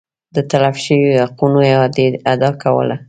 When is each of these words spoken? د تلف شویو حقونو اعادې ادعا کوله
د 0.35 0.37
تلف 0.51 0.75
شویو 0.85 1.19
حقونو 1.23 1.59
اعادې 1.71 2.07
ادعا 2.33 2.51
کوله 2.61 2.95